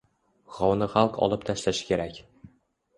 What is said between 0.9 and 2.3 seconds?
xalq olib tashlashi kerak.